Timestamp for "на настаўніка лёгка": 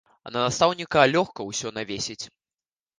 0.31-1.49